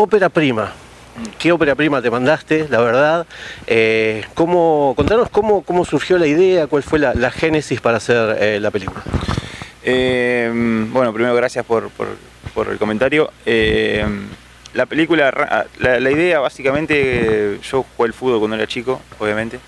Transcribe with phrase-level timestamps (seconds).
[0.00, 0.72] Ópera prima.
[1.40, 3.26] ¿Qué ópera prima te mandaste, la verdad?
[3.66, 8.60] Eh, ¿cómo, contanos cómo, cómo surgió la idea, cuál fue la, génesis para hacer eh,
[8.60, 9.02] la película.
[9.82, 10.52] Eh,
[10.92, 11.90] bueno, primero gracias por,
[12.70, 13.32] el comentario.
[14.72, 19.58] la película, la, idea básicamente, yo jugué el fútbol cuando era chico, obviamente.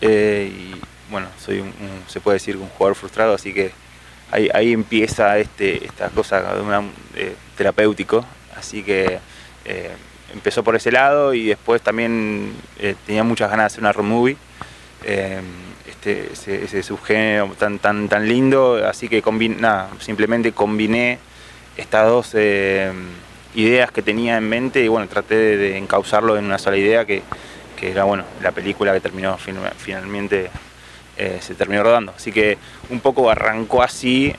[0.00, 0.76] y
[1.10, 1.74] bueno, soy un,
[2.06, 3.72] se puede decir un jugador frustrado, así que
[4.30, 6.42] ahí, empieza este, esta cosa
[7.54, 8.24] terapéutico.
[8.56, 9.20] Así que
[9.68, 9.90] eh,
[10.32, 14.06] empezó por ese lado y después también eh, tenía muchas ganas de hacer una road
[14.06, 14.36] movie.
[15.04, 15.40] Eh,
[15.86, 19.22] este, ese, subgénero tan, tan, tan lindo, así que
[20.00, 21.18] simplemente combiné
[21.76, 22.34] estas dos
[23.54, 27.22] ideas que tenía en mente y bueno, traté de, encauzarlo en una sola idea que,
[27.80, 30.50] era bueno, la película que terminó finalmente
[31.40, 32.12] se terminó rodando.
[32.16, 32.58] Así que
[32.90, 34.34] un poco arrancó así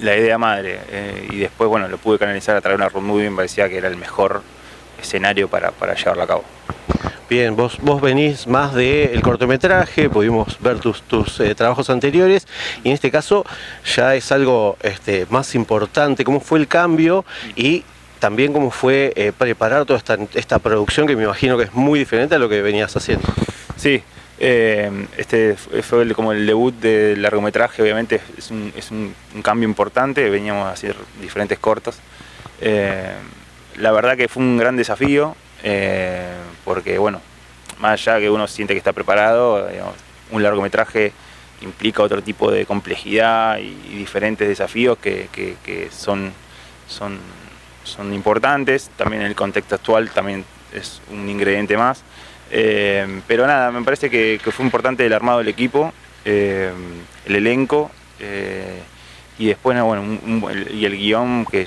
[0.00, 0.80] la idea madre.
[0.90, 3.68] Eh, y después, bueno, lo pude canalizar a través de una road movie, me parecía
[3.68, 4.42] que era el mejor
[5.00, 6.44] escenario para, para llevarlo a cabo.
[7.28, 12.48] Bien, vos, vos venís más del cortometraje, pudimos ver tus, tus eh, trabajos anteriores
[12.82, 13.44] y en este caso
[13.84, 17.84] ya es algo este, más importante, cómo fue el cambio y
[18.18, 21.98] también cómo fue eh, preparar toda esta, esta producción que me imagino que es muy
[21.98, 23.28] diferente a lo que venías haciendo.
[23.76, 24.02] Sí,
[24.40, 30.72] eh, este fue como el debut del largometraje, obviamente es un, cambio importante, veníamos a
[30.72, 31.98] hacer diferentes cortos.
[32.60, 33.14] Eh,
[33.76, 37.20] la verdad que fue un gran desafío, eh, porque bueno,
[37.80, 39.68] más allá que uno siente que está preparado,
[40.30, 41.12] un largometraje
[41.62, 46.32] implica otro tipo de complejidad y, diferentes desafíos que, son,
[46.86, 47.18] son,
[47.82, 52.04] son importantes, también en el contexto actual también es un ingrediente más.
[52.50, 55.92] Eh, pero nada, me parece que, fue importante el armado del equipo,
[56.24, 56.72] eh,
[57.26, 58.80] el elenco eh,
[59.38, 60.18] y después bueno,
[60.72, 61.66] y el guion que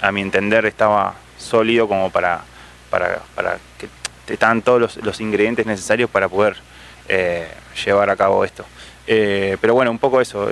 [0.00, 2.42] a mi entender estaba sólido como para,
[2.90, 3.88] para, que
[4.32, 6.56] estaban todos los, ingredientes necesarios para poder
[7.84, 8.64] llevar a cabo esto.
[9.06, 10.48] pero bueno, un poco eso.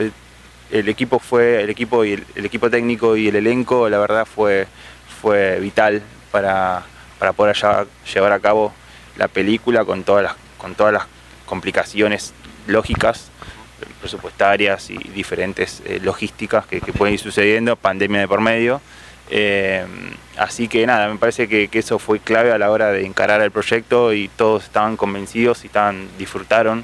[0.70, 4.66] El, equipo fue, el equipo y el, equipo técnico y el elenco, la verdad fue,
[5.20, 6.82] fue vital para,
[7.18, 7.56] para poder
[8.12, 8.72] llevar a cabo
[9.20, 11.02] la película con todas las, con todas las
[11.44, 12.32] complicaciones
[12.66, 13.30] lógicas,
[14.00, 18.80] presupuestarias y diferentes eh, logísticas que, pueden ir sucediendo, pandemia de por medio.
[19.28, 19.84] Eh,
[20.38, 23.50] así que nada, me parece que, eso fue clave a la hora de encarar el
[23.50, 26.82] proyecto y todos estaban convencidos y estaban, disfrutaron.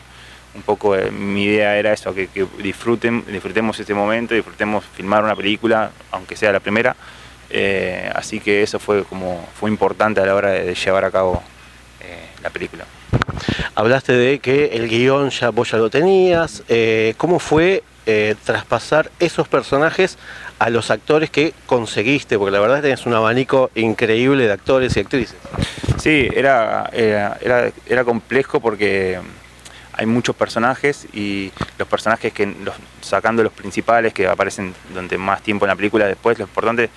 [0.55, 5.35] Un poco eh, mi idea era eso, que, disfruten, disfrutemos este momento, disfrutemos filmar una
[5.35, 6.95] película, aunque sea la primera.
[8.15, 11.43] así que eso fue como fue importante a la hora de llevar a cabo
[12.43, 12.85] la película.
[13.75, 16.63] Hablaste de que el guion ya vos ya lo tenías.
[16.69, 20.19] Eh, ¿Cómo fue eh, traspasar esos personajes
[20.59, 22.39] a los actores que conseguiste?
[22.39, 25.37] Porque la verdad tenés un abanico increíble de actores y actrices.
[25.99, 27.39] Sí, era, era,
[27.87, 29.19] era, complejo porque
[29.93, 35.43] hay muchos personajes y los personajes que, los, sacando los principales que aparecen durante más
[35.43, 36.91] tiempo en la película, después lo importante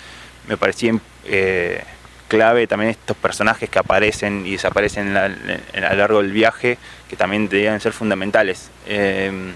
[0.48, 0.94] me parecía...
[1.24, 1.82] Eh,
[2.30, 7.48] clave también estos personajes que aparecen y desaparecen a lo largo del viaje, que también
[7.48, 8.70] debían ser fundamentales.
[8.86, 9.52] Eh,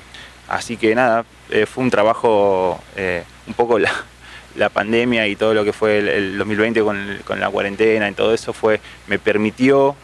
[0.48, 3.90] así que nada, eh, fue un trabajo, eh, un poco la,
[4.72, 8.80] pandemia y todo lo que fue el, 2020 con, la cuarentena y todo eso fue
[9.08, 9.96] me permitió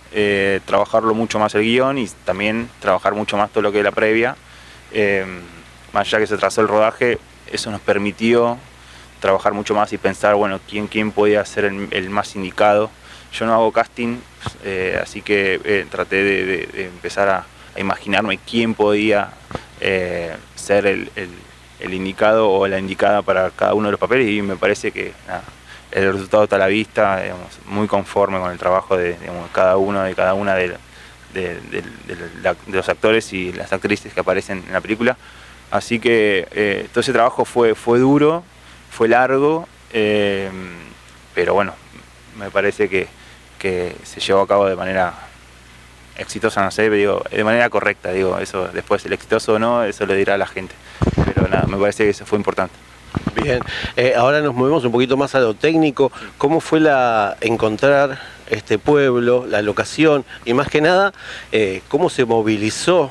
[0.64, 3.92] trabajarlo mucho más el guion y también trabajar mucho más todo lo que es la
[3.92, 4.36] previa.
[5.92, 7.18] más allá que se trazó el rodaje,
[7.52, 8.58] eso nos permitió
[9.20, 12.90] trabajar mucho más y pensar, bueno, quién, quién podía ser el, más indicado.
[13.32, 14.18] Yo no hago casting,
[14.64, 17.46] eh, así que eh, traté de, empezar a,
[17.76, 19.30] imaginarme quién podía
[19.80, 21.08] eh, ser el,
[21.80, 25.12] indicado o la indicada para cada uno de los papeles y me parece que
[25.92, 27.22] el resultado está a la vista,
[27.66, 29.16] muy conforme con el trabajo de
[29.52, 30.76] cada uno de cada una de,
[32.66, 35.16] los actores y las actrices que aparecen en la película.
[35.70, 38.44] Así que todo ese trabajo fue, fue duro,
[38.90, 40.50] fue largo, eh,
[41.34, 41.74] pero bueno,
[42.38, 43.08] me parece que,
[43.60, 45.12] se llevó a cabo de manera
[46.16, 50.06] exitosa, no sé, digo, de manera correcta, digo, eso después el exitoso o no, eso
[50.06, 50.74] le dirá la gente.
[51.24, 52.74] Pero nada, me parece que eso fue importante.
[53.34, 53.60] Bien,
[53.96, 56.12] eh, ahora nos movemos un poquito más a lo técnico.
[56.38, 58.18] ¿Cómo fue la encontrar
[58.50, 61.12] este pueblo, la locación y más que nada,
[61.52, 63.10] eh, cómo se movilizó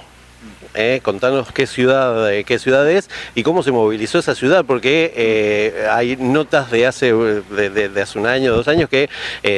[0.76, 5.12] eh, contanos qué ciudad, eh, qué ciudad es y cómo se movilizó esa ciudad, porque
[5.16, 9.10] eh, hay notas de hace, de, hace un año, dos años que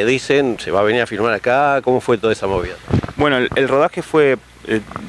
[0.05, 2.75] dicen se va a venir a filmar acá, ¿cómo fue toda esa movida?
[3.17, 4.37] Bueno, el, rodaje fue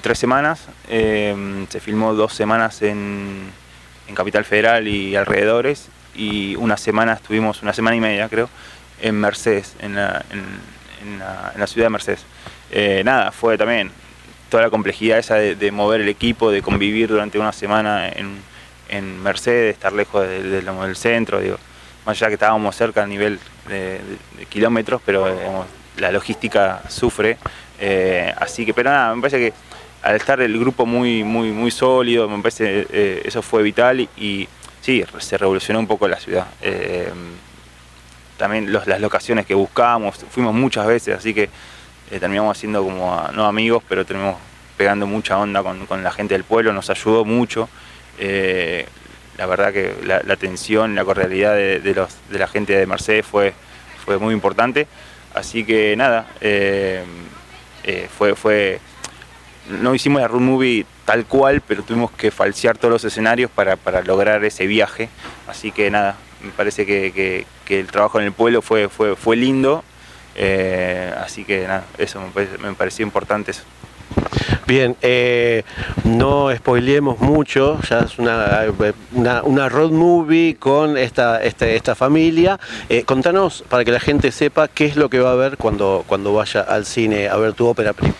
[0.00, 3.50] tres semanas, se filmó dos semanas en,
[4.08, 8.48] en, Capital Federal y alrededores, y una semana estuvimos, una semana y media creo,
[9.00, 10.24] en Mercedes, en la,
[11.02, 11.18] en
[11.60, 12.24] la ciudad de Mercedes.
[13.04, 13.92] nada, fue también
[14.52, 18.36] toda la complejidad esa de, mover el equipo, de convivir durante una semana en,
[18.90, 21.56] en Mercedes, estar lejos del centro, digo,
[22.04, 23.98] más allá que estábamos cerca a nivel de,
[24.50, 25.64] kilómetros, pero
[25.96, 27.38] la logística sufre.
[27.80, 29.54] Eh, así que, pero nada, me parece que
[30.02, 34.46] al estar el grupo muy, muy, muy sólido, me parece eh, eso fue vital y,
[34.82, 36.46] sí, se revolucionó un poco la ciudad.
[36.60, 37.10] Eh,
[38.36, 41.48] también las locaciones que buscábamos, fuimos muchas veces, así que
[42.10, 44.38] eh, terminamos haciendo como, no amigos, pero terminamos
[44.76, 47.68] pegando mucha onda con, la gente del pueblo, nos ayudó mucho.
[48.18, 48.86] Eh,
[49.38, 53.54] la verdad que la, atención, la cordialidad de, los, de la gente de Mercedes fue,
[54.04, 54.86] fue muy importante.
[55.34, 57.04] Así que nada, eh,
[58.16, 58.78] fue, fue,
[59.68, 63.76] no hicimos la road movie tal cual, pero tuvimos que falsear todos los escenarios para,
[64.02, 65.08] lograr ese viaje.
[65.48, 69.82] Así que nada, me parece que, el trabajo en el pueblo fue, fue, fue lindo
[70.34, 72.20] eh, así que nada, eso
[72.60, 73.62] me, pareció importante eso.
[74.66, 75.64] Bien, eh,
[76.04, 78.64] no spoilemos mucho, ya es una,
[79.44, 82.58] una, road movie con esta, este, esta familia.
[82.88, 86.04] Eh, contanos para que la gente sepa qué es lo que va a ver cuando,
[86.06, 88.14] cuando vaya al cine a ver tu ópera prima.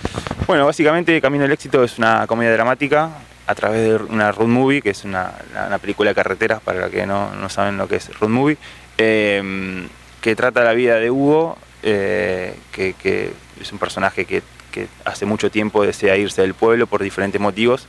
[0.47, 3.11] Bueno, básicamente Camino del Éxito es una comedia dramática
[3.47, 5.33] a través de una road movie, que es una,
[5.81, 8.57] película de carreteras para los que no, no, saben lo que es road movie,
[8.97, 14.43] que trata la vida de Hugo eh, que, es un personaje que,
[15.05, 17.87] hace mucho tiempo desea irse del pueblo por diferentes motivos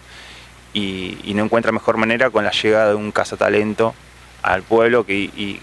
[0.74, 3.94] y, no encuentra mejor manera con la llegada de un cazatalento
[4.42, 5.60] al pueblo que, y,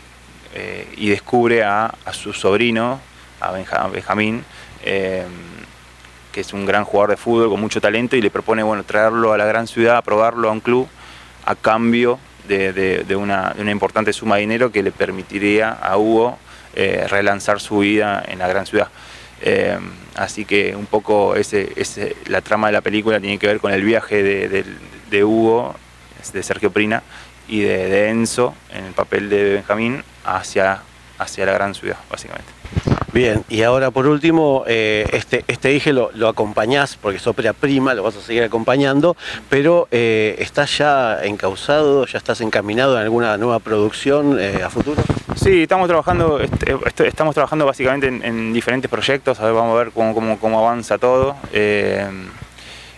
[0.55, 3.01] eh, descubre a, su sobrino,
[3.41, 4.45] a Benjamín,
[4.85, 5.25] eh,
[6.33, 9.33] que es un gran jugador de fútbol con mucho talento y le propone bueno, traerlo
[9.33, 10.89] a la gran ciudad, probarlo a un club
[11.45, 16.39] a cambio de una importante suma de dinero que le permitiría a Hugo
[16.75, 18.89] eh, relanzar su vida en la gran ciudad.
[19.43, 19.79] Eh,
[20.17, 23.73] así que un poco ese, ese, la trama de la película tiene que ver con
[23.73, 25.75] el viaje de, Hugo,
[26.33, 27.03] de Sergio Prina,
[27.49, 30.83] y de, Enzo en el papel de Benjamín hacia,
[31.19, 32.53] hacia la gran ciudad, básicamente.
[33.13, 37.53] Bien, y ahora por último, eh, este, este eje lo, lo, acompañás porque es ópera
[37.53, 39.17] prima, lo vas a seguir acompañando,
[39.49, 45.03] pero eh, ¿estás ya encausado, ya estás encaminado en alguna nueva producción a futuro?
[45.37, 49.93] Sí, estamos trabajando, este, estamos trabajando básicamente en, diferentes proyectos, a ver, vamos a ver
[49.93, 51.37] cómo, cómo, avanza todo.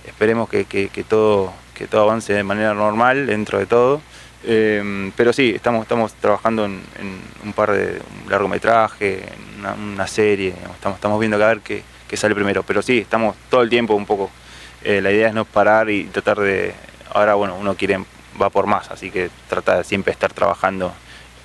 [0.06, 0.64] esperemos que,
[1.08, 4.00] todo, que todo avance de manera normal dentro de todo.
[4.44, 6.80] Em, pero sí, estamos, estamos trabajando en,
[7.44, 9.22] un par de largometrajes,
[9.58, 11.82] una, una serie, estamos, estamos viendo que a ver qué,
[12.16, 12.62] sale primero.
[12.62, 14.30] Pero sí, estamos todo el tiempo un poco.
[14.82, 16.74] Eh, la idea es no parar y tratar de.
[17.14, 18.04] Ahora, bueno, uno quiere,
[18.40, 20.92] va por más, así que trata de siempre estar trabajando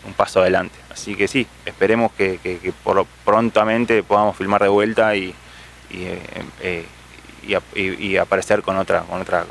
[0.07, 0.75] un paso adelante.
[0.91, 5.35] Así que sí, esperemos que, por, prontamente podamos filmar de vuelta y,
[5.91, 6.03] y,
[6.61, 6.85] eh,
[7.75, 9.45] eh, aparecer con otra, con otra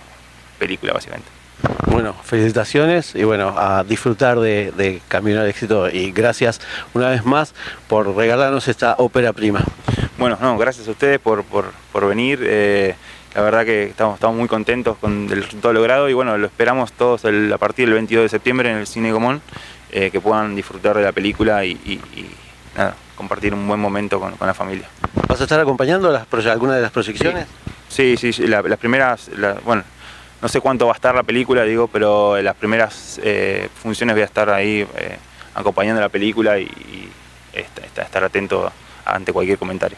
[0.58, 1.28] película, básicamente.
[1.86, 6.60] Bueno, felicitaciones y bueno, a disfrutar de, Camino al Éxito y gracias
[6.92, 7.54] una vez más
[7.88, 9.62] por regalarnos esta ópera prima.
[10.18, 11.44] Bueno, no, gracias a ustedes por,
[12.08, 12.40] venir.
[12.42, 12.94] Eh,
[13.34, 16.92] la verdad que estamos, estamos muy contentos con el resultado logrado y bueno, lo esperamos
[16.92, 19.40] todos a partir del 22 de septiembre en el Cine Común,
[19.90, 22.00] eh, que puedan disfrutar de la película y,
[23.16, 24.86] compartir un buen momento con, la familia.
[25.26, 27.46] ¿Vas a estar acompañando las, alguna de las proyecciones?
[27.88, 29.30] Sí, sí, las primeras,
[29.64, 29.82] bueno,
[30.42, 34.14] no sé cuánto va a estar la película, digo, pero en las primeras eh, funciones
[34.14, 35.16] voy a estar ahí eh,
[35.54, 37.10] acompañando la película y,
[37.96, 38.70] estar atento
[39.06, 39.96] ante cualquier comentario.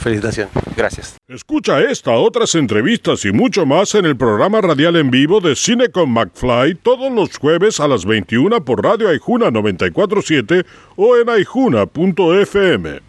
[0.00, 0.52] Felicitaciones.
[0.76, 1.16] Gracias.
[1.28, 5.88] Escucha esta, otras entrevistas y mucho más en el programa radial en vivo de Cine
[5.88, 10.64] con McFly todos los jueves a las 21 por Radio Aijuna 947
[10.96, 13.05] o en aijuna.fm.